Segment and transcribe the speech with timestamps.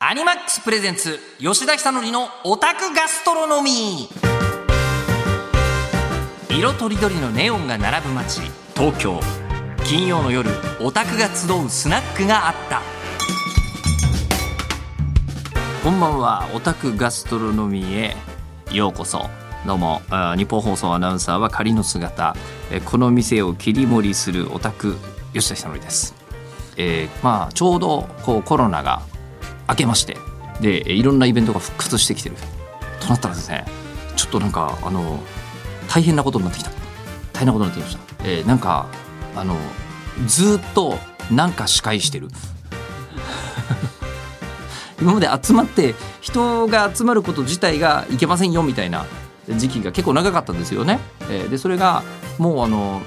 [0.00, 4.08] アニマックスプレゼンツ吉田久典のオタクガストロノミ。
[6.48, 8.42] ー色とりどりのネオンが並ぶ街
[8.76, 9.18] 東京。
[9.84, 10.50] 金曜の夜
[10.80, 12.80] オタクが集うスナックがあった。
[15.82, 18.12] こんばんはオタクガストロノミー
[18.70, 18.76] へ。
[18.76, 19.28] ようこそ。
[19.66, 20.00] どうも
[20.36, 22.36] 日本放送アナウンサーは仮の姿。
[22.84, 24.96] この店を切り盛りするオタク
[25.34, 26.14] 吉田久典です。
[26.76, 29.02] えーまあちょうどこうコロナが
[29.68, 30.16] 明けまして。
[30.60, 32.36] でいろんなイベントが復活してきてる。
[33.00, 33.64] となったらですね
[34.16, 35.20] ちょっとなんかあの
[35.88, 36.70] 大変なことになってきた。
[37.32, 38.88] 大変なことになってきました、えーなんか
[39.36, 39.56] あの
[40.26, 40.98] ずっと
[41.30, 42.28] なんか司会してる。
[45.00, 49.06] 今まで集まって人が集まること自体がいけませんよみたいな
[49.48, 50.98] 時期が結構長かったんですよね。
[51.30, 52.02] えーでそれが
[52.38, 53.00] もうあの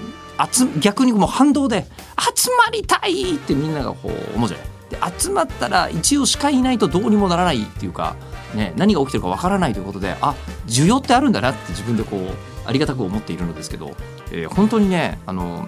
[0.79, 1.85] 逆にもう反動で
[2.17, 4.67] 集まりたいってみんながこう思うじゃない。
[4.91, 8.15] で集まったら一応司会いないとどうにもならないっていうか、
[8.53, 10.35] ね、何が起きてるかわからないということであ
[10.67, 12.29] 需要ってあるんだなって自分でこう
[12.65, 13.95] ありがたく思っているのですけど、
[14.31, 15.67] えー本当にねあの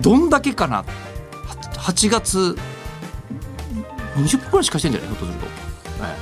[0.00, 0.84] どんだけかな
[1.74, 2.56] 8月
[4.16, 5.08] 20分くらいしかしてんじゃない？
[5.10, 5.46] ひょっとすると、
[6.02, 6.16] え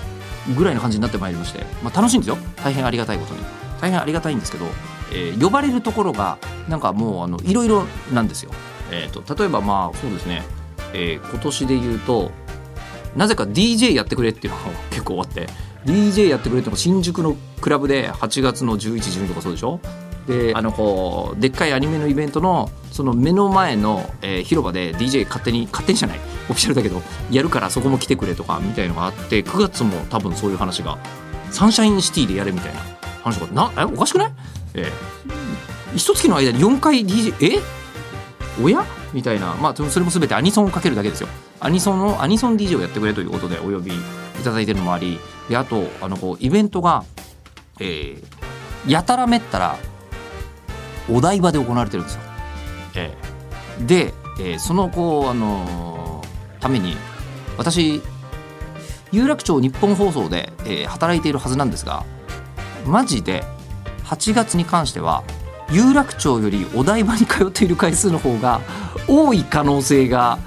[0.51, 2.39] えぐらいの感じになってまいりまして、まあ、楽しいんですよ。
[2.57, 3.41] 大変ありがたいことに。
[3.81, 4.65] 大変ありがたいんですけど、
[5.13, 8.51] えー呼ばれるところがなんかもうあのいろいろなんですよ、
[8.91, 10.43] えー、と例えばまあそうですね、
[10.95, 12.31] えー今年で言うと
[13.17, 15.49] なぜか DJ やってくれっていうのが結構あって
[15.85, 19.81] DJ やってくれっても新宿のクラブで8月の1112とかそうでしょ？
[20.27, 26.19] であのこうでっかいアニメのイベントのその目の前の、えー広場で DJ 勝手に勝手にじゃない
[26.51, 30.99] オフィシャルだけどやるからそこも来てくれとかみたいのがあって9月も多分そういう話が
[31.51, 32.81] サンシャインシティでやれみたいな
[33.23, 34.33] 話がなえおかしくない？
[34.75, 34.89] えー
[35.97, 37.63] 一月の間に4回 DJ え？
[38.63, 38.85] おや？
[39.13, 39.55] みたいな。
[39.55, 41.29] まあそれも全てアニソンをかけるだけですよ。
[41.61, 43.99] アニソンのアニソン DJ をやってくれということでお呼びい
[44.45, 45.19] ただいてるのもあり。
[45.49, 47.05] であとあのこうイベントが、
[47.81, 48.25] えー
[48.87, 49.77] やたらめったら
[51.11, 52.21] お台場で行われてるんですよ。
[52.95, 53.17] え
[53.81, 56.97] えで、えーそのこうあのーために
[57.57, 58.01] 私
[59.11, 62.05] 有楽町日本放送で、えー働いているはずなんですが
[62.87, 63.43] マジで
[64.05, 65.25] 8月に関しては
[65.71, 68.61] 有楽町よりお台場に通っている回数の方が
[69.07, 70.39] 多い可能性が、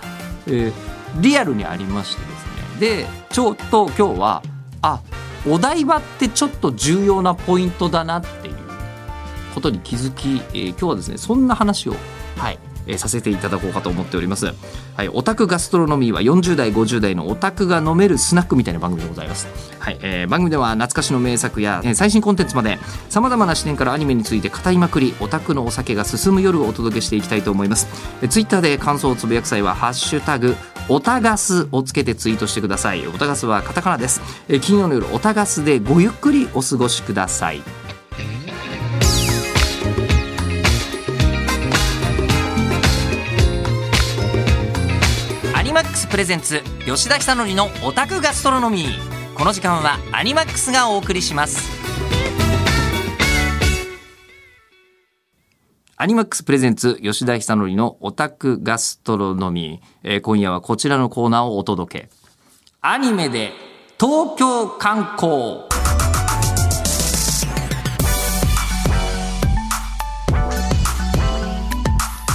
[0.48, 0.74] えー
[1.20, 2.46] リアルにありましてです
[2.80, 2.80] ね。
[2.80, 4.42] でちょっと今日は
[4.82, 5.02] あ
[5.46, 8.56] お台場ってちょっと重要なポイントだなっていう
[9.54, 11.96] ことに気づき、えー今日はですねそんな話を、
[12.38, 12.60] はい。
[12.88, 14.46] えーさせていただこうかと思っております、
[14.96, 19.48] はい、オタクガストロノミーは40代50代のオタクが飲めるスナックみたいな番組でございます、
[19.80, 22.78] はいえー番組では懐かしの名作や、えー最新コンテンツまで
[23.10, 27.88] さまざまな視点からアニメについて語りまくりオタクのお酒が進む夜をお届けしていきたいと思います。
[28.22, 30.56] えーツイッターで感想をつぶやく際は「ハッシュタグ
[30.90, 33.06] オタガス」をつけてツイートしてください。
[33.08, 34.22] オタガスはカタカナです。
[34.48, 37.62] えー金曜の夜オタガスでごゆっくりお過ごしください。
[45.72, 49.38] ニマックスプレゼンツ吉田久典のオタクガストロノミー。
[49.38, 51.72] この時間はアニマックスがお送りします。
[55.96, 62.10] アニマックスプレゼンツ吉田久典のオタクガストロノミー、えー今夜はこちらのコーナーをお届け。
[62.82, 63.54] アニメで
[63.98, 65.70] 東京観光。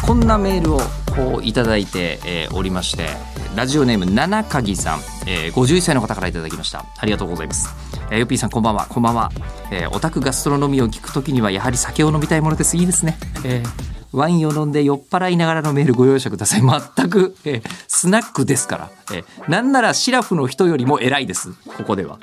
[0.06, 0.80] こんなメールを
[1.16, 3.08] こういただいて、えーおりまして
[3.56, 6.84] ラジオネーム七鍵さん、えー、51歳の方からいただきました。
[6.98, 7.74] ありがとうございます、
[8.10, 8.86] えー、ヨッピーさんこんばんは。
[8.86, 9.30] こんばんは、
[9.72, 12.76] えーオタクガストロノミーを聞くときにはやはり酒を飲みたいものです。
[12.76, 16.62] いいですね、えーワインを飲んで酔っ払いながらのメールご容赦ください。
[16.62, 21.52] 全く、えースナックですから、えーなんならシラフの人よりも偉いです。
[21.78, 22.18] ここでは。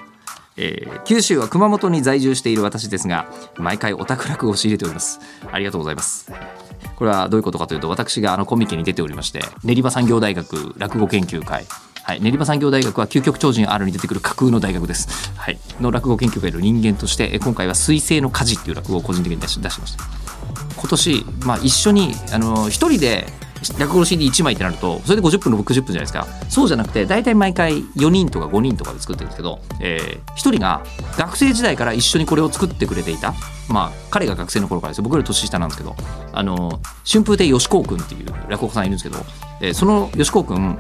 [0.56, 3.26] えー九州は熊本に在住している私ですが
[3.58, 5.20] 毎回オタク落語を仕入れております。
[5.52, 6.32] ありがとうございます。
[6.96, 11.66] これはどういうことかというと私があのコミケに出ておりまして練馬産業大学落語研究会
[12.04, 15.32] はい、練馬産業大学は究極超人 R に出てくる架空の大学です。
[15.38, 20.04] はい、の落語研究会の人間として今回は水星の火事っていう落語を個人的に出し出しました。
[20.76, 23.26] 今年、まあ、一緒にあの一人で
[23.80, 26.28] 落語の CD1 枚ってなるとそれで50分60分じゃないですか。
[26.50, 30.84] そうじゃなくて大体毎回4人とか5人とかで作ってるんですけど、えー、1人が
[31.18, 33.34] 学生時代から一緒にこれを作ってくれていた。
[33.70, 35.96] まあ彼が学生の頃からです僕より年下なんですけど
[36.34, 39.24] あの春風亭よしこうくんっていう落語家さんいるんですけど、
[39.62, 40.78] えーそのよしこうくん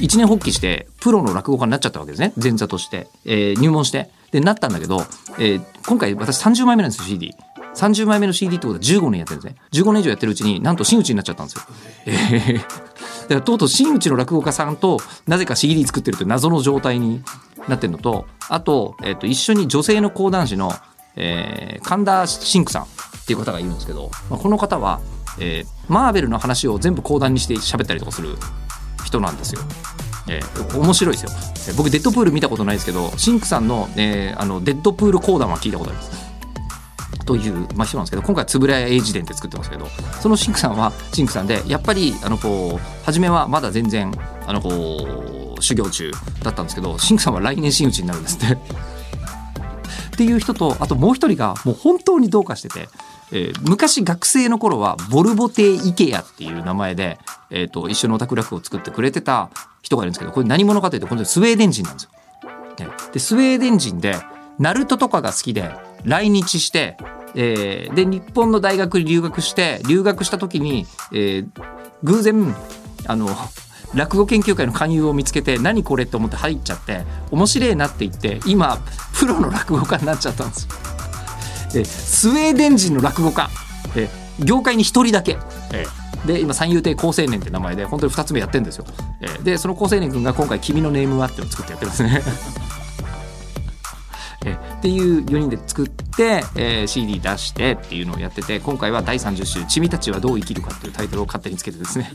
[0.00, 2.32] 一年発起してプロの落語家になっちゃったわけですね。
[2.40, 4.10] 前座として、えー入門して。
[4.32, 5.00] でなったんだけど、
[5.38, 7.32] えー今回私30枚目なんですよ CD
[7.74, 9.60] 30枚目の CD ってことは15年やってるんですね。
[9.72, 11.62] 15年以上やってるうちになんと真打ちになっちゃったんですよ、
[12.06, 12.60] えー。
[13.28, 17.22] からとうとう真打ちの落語家さんとなぜか CD 作ってるという謎の状態に
[17.68, 20.72] なってるのとあと,、えー、と一緒に女性の講談師の、
[21.16, 22.86] えー、神田真紅さんっ
[23.26, 25.00] ていう方がいるんですけど、まあ、この方は、
[25.38, 28.36] えー、マーベルの話を全部講談にして喋ったりとかする
[29.04, 29.62] 人なんですよ。
[30.26, 31.30] えー、面白いですよ、
[31.68, 36.33] えー、僕デッドプール見たことないですけどシンクさんの,、えー、あのデッドプール講談は聞いたことあります。
[37.26, 39.86] という、まあ、人なんですけど今回円谷英治伝って作ってますけど
[40.20, 44.12] そのシンクさんはシンクさんでやっぱりあのこう初めはまだ全然
[44.46, 46.10] あのこう修行中
[46.42, 48.58] だったんですけどシンクさんは来年真打ちになるんですって
[50.14, 52.88] っていう人とあともう一人がもう本当にどうかしてて、
[53.32, 57.18] えー、昔学生の頃はボルボテイケアっていう名前で、
[57.50, 59.50] えーと、一緒のオタク落語を作ってくれてた
[59.82, 62.10] 人がいるんですけどこれ何者かというと本当にスウェーデン人なんですよ。
[63.12, 64.16] でスウェーデン人で
[64.58, 65.70] ナルトとかが好きで
[66.04, 66.96] 来日して、
[67.34, 71.46] えー、で日本の大学に留学して留学した時に、えー、
[72.02, 72.54] 偶然
[73.06, 73.28] あの
[73.94, 78.78] 落語研究会の勧誘を見つけて何これって思って入っちゃって面白いなって言って今
[79.18, 80.70] プロの落語家になっちゃったんですよ。
[81.76, 83.50] えスウェーデン人の落語家
[83.96, 84.08] え
[84.40, 85.38] 業界に1人だけ。
[85.72, 85.86] え
[86.26, 88.86] で今三遊亭好青年って名前で本当に2つ目やってるんですよ。
[89.20, 92.22] えでその好青年君が今回「君のネームは?」ってを作ってやってますね。
[94.44, 102.12] えっていう4人で作って、えー、CD 出してっていうのをやってて今回は第30週「君たちはどう生きるか」っていうタイトルを勝手につけてですね、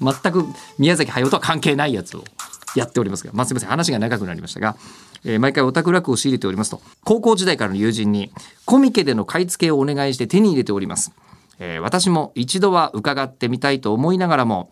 [0.00, 0.44] 全く
[0.78, 2.24] 宮崎駿とは関係ないやつを
[2.74, 4.76] やっておりますが、まあ、すみません話が長くなりましたが、
[5.24, 6.80] えー、毎回オタク楽を仕入れておりますと。
[7.04, 8.30] 高校時代からの友人に
[8.64, 11.12] コミケでの買い付けをお願いして手に入れております、
[11.58, 14.70] えー、私も一度は伺ってみたいと思いながらも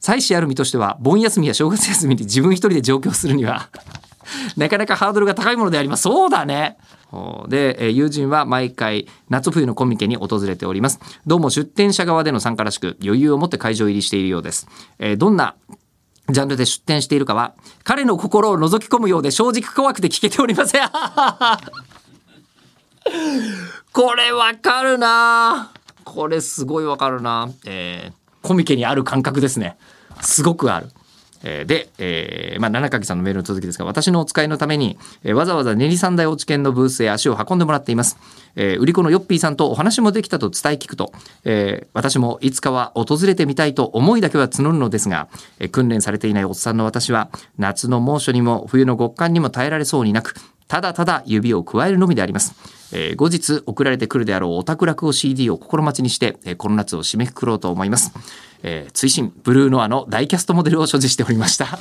[0.00, 3.68] 妻子ある身としては盆休みや正月休みに自分一人で上京するには
[4.56, 6.02] なかなかハードルが高いものであります。
[6.02, 6.76] そうだね。
[7.48, 10.98] で、友人は毎回夏冬のコミケに訪れております。
[11.26, 14.66] どうも出店者側での参加らしく余裕を持って会場入りしているようです。
[14.98, 15.54] えどんな
[16.30, 20.88] ジャンルで出展しているかは、彼の心を覗き込むようで正直怖くて聞けておりません。
[23.92, 25.70] これわかるな
[26.04, 29.76] これすごいわかるなえー、コミケにある感覚ですね。
[30.22, 30.88] すごくある。
[31.44, 38.16] で、えー、まあ、七垣さんのメールの続きですが、私のお使いのために、えー、わざわざ練り三大落研のブースへ足を運んでもらっています。
[38.56, 41.12] えー、売り子のヨッピーさんとお話もできたと伝え聞くと、
[41.44, 50.34] えー、私もいつかは訪れてみたいと思いだけは募るのですが、えー、訓練されていないおっさんの私は、夏の猛暑にも冬の極寒にも耐えられそうになく、
[50.66, 52.54] ただただ指を加えるのみであります。
[52.92, 58.12] えー、後日送られてくるであろうオタク落語 CD を心待ちにして、えー、この夏を締めくくろうと思います。
[58.64, 61.78] えー、追伸ブルーノアのダイキャストモデルを所持しておりました、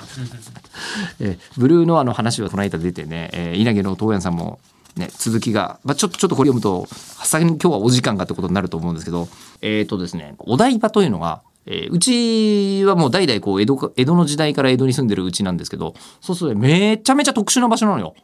[1.20, 4.60] えー、ブルーノアの話はこの間出てね、えー、稲毛の東園さんも
[4.96, 9.28] ね、続きが、まあ、ちょっとちょっとこれ読むと先に今日はお時間がってことになると思うんですけど
[9.62, 18.16] えっ、ー、とですねお台場というのがえー、うちはもう代々こう江戸江戸の時代から江戸に住んでるうちなんですけどそうするとめちゃめちゃ特殊な場所なのよ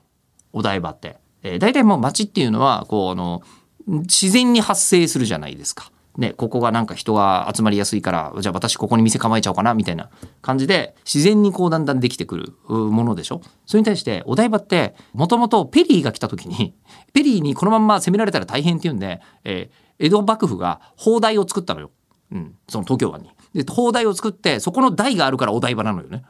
[0.52, 1.18] お台場って。
[1.42, 3.42] えー、大体もう街っていうのはこうあの
[3.88, 5.92] 自然に発生するじゃないですか。
[6.20, 10.10] ね、ここがなんか人が集まりやすいからじゃあ私ここに店構えちゃおうかなみたいな
[10.42, 13.40] 感じで自然にこうだんだんできてくるものでしょ？
[13.66, 16.76] それに対してお台場ってもともとペリーが来た時に
[17.14, 21.92] ペリーにこのまんま攻められたら大変っていうんで、えー、江戸幕府が砲台を作ったのよ、
[22.34, 23.30] うん、その東京湾に。
[23.54, 26.24] で砲台を作ってそこの台があるからお台場なのよね。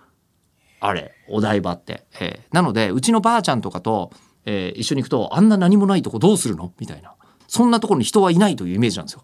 [0.81, 2.05] あれお台場って。
[2.19, 4.11] えー、なのでうちのばあちゃんとかと、
[4.45, 6.71] えー、一緒に行くとあんな何もないとこどうするの？
[6.79, 7.15] みたいな
[7.47, 9.23] そんなところに人はいないというイメージなんですよ。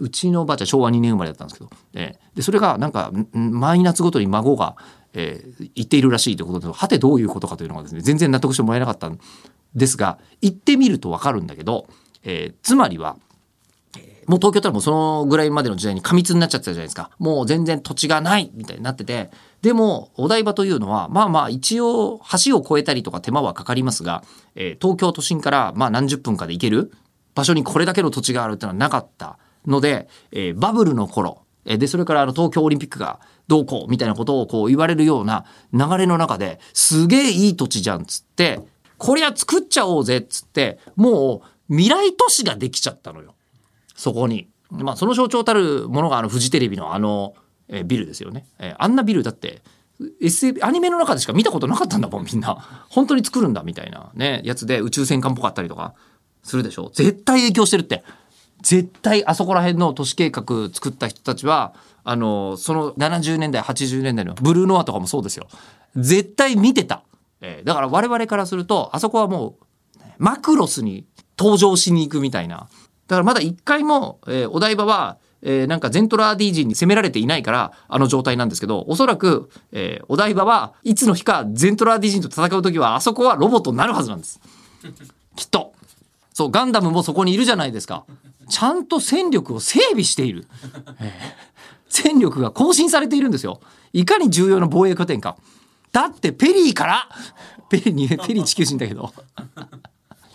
[0.00, 4.76] うちのおばあちゃん昭和2年生まれだったんですけど、えー、でそれがなんか毎夏ごとに孫が、
[5.12, 9.18] えー、言っているらしいということではてどういうことかというのがですね全然納得してもらえなかったん
[9.74, 11.86] ですが行ってみると分かるんだけど、
[12.24, 13.16] えー、つまりは
[14.28, 17.10] もう東京ってもうそのぐらいまでの時代に過密になっちゃってたじゃないですか。
[17.18, 19.30] もう全然土地がないみたいになってて、
[19.62, 24.22] でもお台場というのは、まあまあ一応橋を越えたりとか手間はかかりますが、
[24.54, 26.92] えー、東京都心からまあ何十分かで行ける
[27.38, 38.58] 場所にこれだけの土地があるっていうのはなかったので、えー、バブルの頃、えー、で、それからあの東京オリンピックがどうこうみたいなことをこう言われるような流れの中ですげえいい土地じゃんっつって、
[38.96, 43.36] こりゃ作っちゃおうぜっつって、もう未来都市ができちゃったのよ。
[43.94, 44.48] そこに。
[44.70, 47.34] まあ、その象徴たるものがあのフジテレビのあの、
[47.68, 48.46] えー、ビルですよね。
[48.58, 49.62] えー、あんなビルだって
[50.20, 55.94] SF アニメの中でしか見たことなかったんだもんみんな本当に作るんだみたいなねやつで宇宙戦艦っぽかったりとか
[56.42, 56.90] するでしょ？
[56.94, 58.04] 絶対影響してるって。
[58.62, 60.42] 絶対あそこら辺の都市計画
[60.72, 65.46] 作った人たちはあのその70年代80年代のブルーノアとかもそうですよ。
[65.96, 67.02] 絶対見てた、
[67.40, 71.06] えー、だから我々からするとあそこはもうマクロスに
[71.38, 72.68] 登場しに行くみたいな。
[73.06, 84.40] だからまだ一回も、えー、お台場はえーなんかゼントラー D 陣に攻められていないからあの状態なんですけどおそらく、えーお台場はいつの日かゼントラー D 陣と戦う時はあそこはロボットになるはずなんです。
[85.36, 85.74] きっと。
[86.38, 88.04] そうガンダムもそこにいるじゃないですか。
[88.48, 90.46] ちゃんと戦力を整備している、
[91.00, 91.10] えー
[91.88, 93.60] 戦力が更新されているんですよ。
[93.92, 95.36] いかに重要な防衛拠点か。
[95.90, 97.08] だってペリーから
[97.68, 99.12] ペリーにペリー地球人だけど。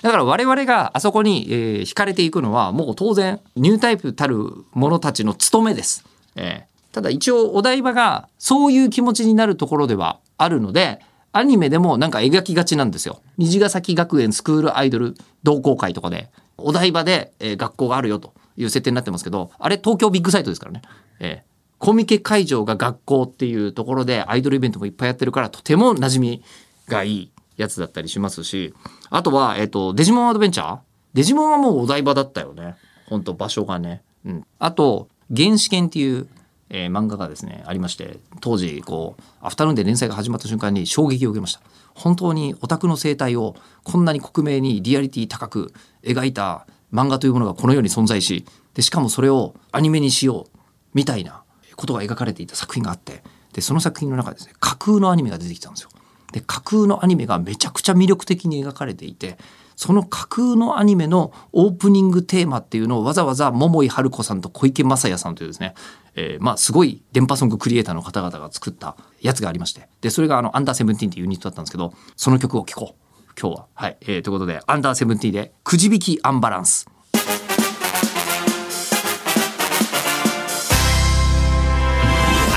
[0.01, 6.03] だから我々があそこに、えー惹かれていくのはもう当然ニュータイプたる者たちの務めです。
[6.35, 10.99] えーただ一応お台場がそういう気持ちになるところではあるので
[11.33, 13.21] アニメでもなんか描きがちなんですよ。
[13.37, 20.81] 虹ヶ崎学園スクールアイドル同好会とかでお台場で、えー学校があるよという設定になってますけどあれ東京ビッグサイトですからね。
[21.19, 26.43] えーコミケ会場が学校っていうところでアイドルイベントもいっぱいやってるからとても馴染み
[26.87, 28.73] がいいやつだったりしますし
[29.09, 30.77] あとは、えっとデジモンアドベンチャー？
[31.13, 32.75] デジモンはもうお台場だったよね
[33.07, 36.27] 本当場所がね、うん、あと原始圏っていう、
[36.73, 41.61] えー漫画がですねありまして当時こうアフタヌーンで連載が始まった瞬間に衝撃を受けました
[41.93, 50.59] 本当にオタクの生態をこんなに克明にリアリティ高く描いた漫画というものがこの世に存在しでしかもそれをアニメにしよう
[50.95, 51.43] みたいな
[51.75, 55.89] ことが描かれていた作品があってでその作品の中でですね架空のアニメが出てきたんですよ。
[56.31, 59.37] で架空のアニメがめちゃくちゃ魅力的に描かれていて
[59.75, 65.73] その架空のアニメのオープニングテーマっていうのをわざわざ桃井春子さんと小池正也さんというですね、
[66.15, 73.03] えーまあすごい電波ソングクリエイターの方々が作ったやつがありましてでそれがあのアンダーセブンティーンっていうユニットだったんですけどその曲を聴こう
[73.39, 73.65] 今日は。
[73.73, 76.87] はい、えーということでアンダーセブンティーンでくじ引きアンバランス。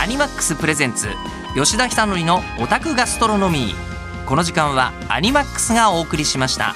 [0.03, 1.09] アニマックスプレゼンツ
[1.55, 3.86] 吉田久典のオタクガストロノミー
[4.27, 6.75] この時間はアニマックスがお送りしました。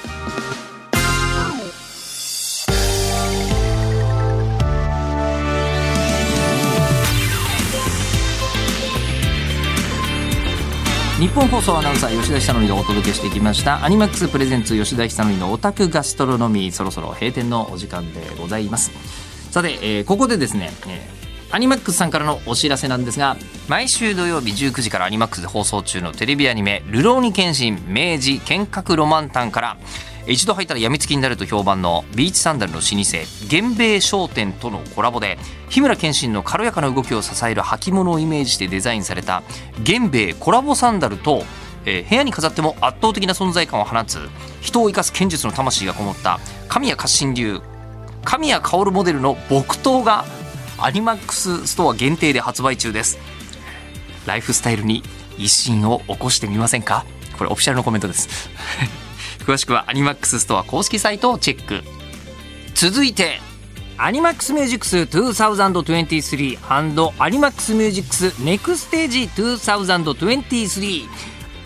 [11.19, 13.83] 日本放送アナウンサー吉田久典がお届けしてきました。
[13.83, 18.91] アニマックスプレゼンツ吉田久典のオタクガストロノミーそろそろ閉店のお時間でございます。
[19.51, 21.20] さて、えーここでですね、えー
[21.53, 23.35] アニマックスさんからのお知らせなんですが
[23.67, 29.77] 毎週土曜日19時からアニマックスで放送中のテレビアニメ「流浪に剣心明治剣客ロマンタン」から
[30.27, 32.95] 一度入ったら病みつきになると評判のビーチサンダルの老舗
[33.49, 39.43] 源兵衛商店とのコラボで日村謙信の軽やかな動きを支える履物をイメージしてデザインされた
[39.79, 41.43] 源兵衛コラボサンダルと、
[41.85, 44.19] えー部屋に飾っても圧倒的な存在感を放つ
[44.61, 46.39] 人を生かす剣術の魂がこもった
[46.69, 47.59] 神谷活心流
[48.23, 50.23] 神谷薫モデルの木刀が
[50.83, 53.19] アニマックスストア限定で発売中です。
[54.25, 55.03] ライフスタイルに
[55.37, 57.05] 維新を起こしてみませんか？
[57.37, 58.49] これオフィシャルのコメントです。
[59.45, 61.83] 詳しくはアニマックスストア公式サイトをチェック。
[62.73, 63.39] 続いて
[63.97, 71.07] アニマックスミュージックス2023アニマックスミュージックスネクステージ2023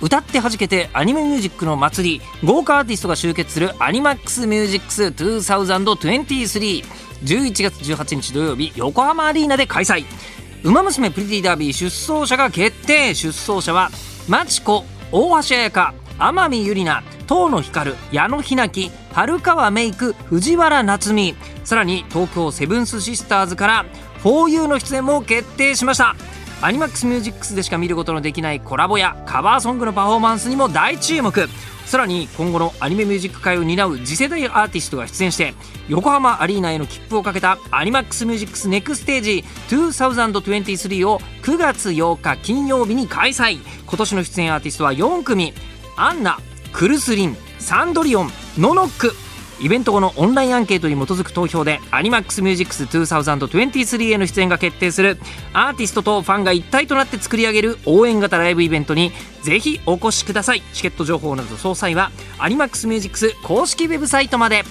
[0.02, 6.84] 歌って弾けてアニメミュージックの祭り豪華アーティストが集結するアニマックスミュージックス2023
[7.24, 10.06] 11月18日土曜日横浜アリーナで開催
[10.64, 13.14] 「ウマ娘プリティダービー」出走者が決定。
[13.14, 13.92] 出走者は
[14.28, 23.86] マチコ大橋彩香天海ゆりな遠野光矢野ひなき春川メイク藤原夏美さらに東京セブンスシスターズから
[24.24, 26.16] 4U の出演も決定しました。
[26.62, 31.48] アニマックスミュージックスでしか見ることのできないコラボやカバーソングのパフォーマンスにも大注目。
[31.86, 35.54] さらに今後のアニメミュージック界を担う次世代アーティストが出演して
[35.88, 43.60] 横浜アリーナへの切符をかけたアニマックスミュージックスネクステージ2023を9月8日金曜日に開催。
[43.86, 45.54] 今年の出演アーティストは4組。
[45.98, 46.40] アンナ
[46.74, 49.25] クルスリンサンドリオンノノック。
[49.60, 55.18] イベント後のオンラインアンケートに基づく投票でアニマックスミュージックス2023への出演が決定する
[55.54, 59.12] アーティストとファンが一体となって作り上げる応援型ライブイベントに
[59.44, 60.62] ぜひお越しください。
[60.74, 64.64] チケット情報など詳細はアニマックスミュージックス公式ウェブサイトまで。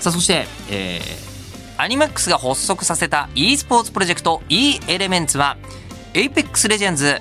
[0.00, 1.26] さあそして、えー
[1.78, 5.58] アニマックスが発足させた e スポーツプロジェクト e エレメンツは
[6.14, 7.20] APEX レジェンズ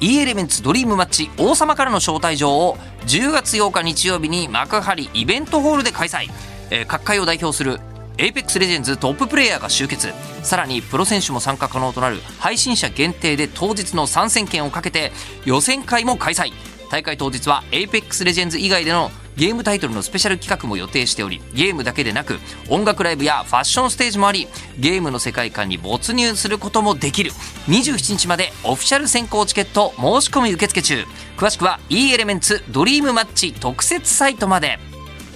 [0.00, 2.76] e エレメンツドリームマッチ王様からの招待状を
[3.06, 6.28] 10月8日日曜日に幕張イベントホールで開催、
[6.70, 7.78] えー各界を代表する
[8.16, 10.12] APEX レジェンズトッププレイヤーが集結。
[10.42, 15.12] さらにプロ選手も参加可能となる配信者限定で当日の参戦権をかけて
[15.44, 16.52] 予選会も開催。
[16.90, 22.38] 大会当日は APEX レジェンズ以外でのゲームタイトルのスペシャル企画も予定しておりゲームだけでなく
[22.70, 27.30] 音楽ライブやファッションステージもありゲームの世界観に没入することもできる。
[27.68, 31.04] 27日までオフィシャル先行チケット申し込み受付中。
[31.36, 34.78] 詳しくは e エレメンツドリームマッチ特設サイトまで。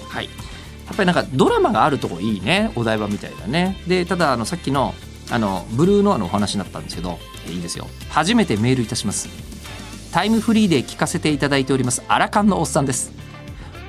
[0.09, 0.25] はい。
[0.25, 0.31] や
[0.93, 2.73] っぱりなんかドラマがあるとこいいね。
[2.75, 3.77] お台場みたいなね。
[3.87, 4.95] でただあのさっきの
[5.31, 7.87] あのブルーノアのお話になったんですけどいいですよ。
[8.09, 9.29] 初めてメールいたします。
[10.13, 13.13] タイムフリーで聞かせていただいておりますアラカンのおっさんです。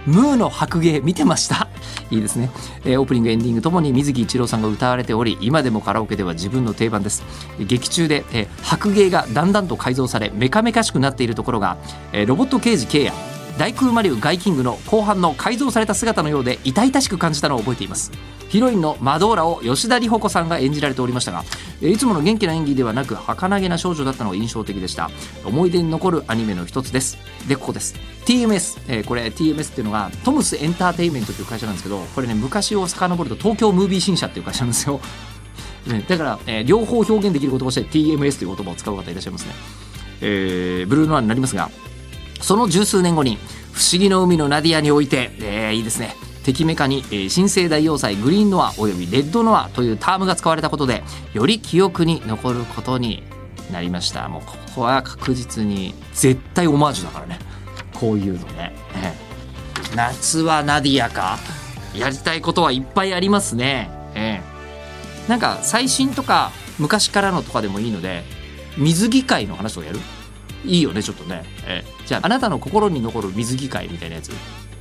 [0.06, 1.68] ムーの白芸見てました。
[2.10, 2.50] いいですね、
[2.84, 7.24] えー、オープニングエンディングともに水木一郎さんが歌われており今でもカラオケでは自分の定番です。
[7.60, 11.78] 劇中で、えー、白芸がだんだんと改造されメカメカしくなっているところが、
[12.12, 13.14] えー、ロボット刑事 K や
[13.58, 18.12] 大空魔竜ガイキングの後半の改造された姿のようで痛々しく感じたのを覚えています。
[18.52, 21.46] ヒロインのマドーラを吉田里帆子さんが演じられておりましたが
[21.82, 25.10] いつもの元気な演技ではなく儚げな少女だったのが印象的でした。
[25.46, 27.18] 思い出に残るアニメの一つです。
[27.48, 27.96] でここです。
[28.26, 35.00] TMS、えー、これ TMS っていうのがトムスエンターテインメントという会社なんですけどこれね昔を遡ると東京ムービー新社っていう会社なんですよ。
[36.10, 39.52] だから、えー、両方表現できる言葉として TMS という言葉を使う方いらっしゃいますね、
[40.22, 41.72] えー、ブルーノアになりますが
[42.40, 43.40] その十数年後に
[43.74, 46.16] 「不思議の海のナディア」において、えー、いいですね。
[46.44, 53.24] 敵メカに、えー、新生代要塞グリーンノアおよびレッドノアというタームが使われたことでより記憶に残ることに
[53.72, 54.28] なりました。
[54.28, 57.40] もうここは確実に絶対オマージュだからね。
[57.94, 58.74] こういうのね。
[58.94, 59.16] ね
[59.96, 61.38] 夏はナディアか。
[61.96, 63.90] やりたいことはいっぱいありますね。
[64.16, 64.42] え
[65.28, 65.30] え。
[65.30, 68.24] なんか最新とか昔からのとかでもいいので
[68.78, 70.00] 水着会の話をやる？
[70.66, 74.32] いいよねちょっとね、ええ、じゃああなたの心に残る水着会みたいなやつ。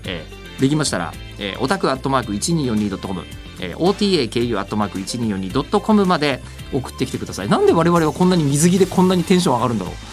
[0.05, 0.40] ええ。
[0.61, 3.25] できましたら、えー、オタクアットマーク 1242.com、
[3.61, 6.41] えー、OTAKU アットマーク 1242.com まで
[6.73, 7.49] 送ってきてください。
[7.49, 9.95] なんで我々はこんなに水着でこんなにテンション上がるんだろう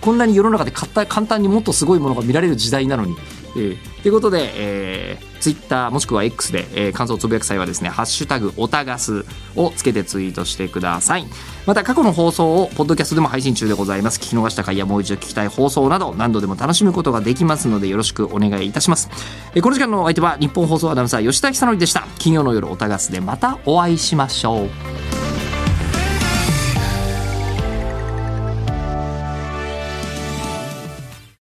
[0.00, 3.16] こんなに世の中で簡単にもっとすごいものが見られる時代なのに。
[3.56, 9.24] えー、ということで、えー、ツイッターもしくは X で、えー、感想をつぶやく際はですね、ハッシュタグオタガス
[9.56, 11.26] をつけてツイートしてください。
[11.66, 14.18] また過去の放送をポッドキャストでも配信中でございます。
[14.18, 19.08] 聞き逃した回やもう一度聞きたい放送など何度でも楽しむことができますのでよろしくお願いいたします。
[19.54, 22.06] えー、この時間のお相手は日本放送アナウンサー吉田久典でした。
[22.18, 25.23] 金曜の夜オタガスでまたお会いしましょう。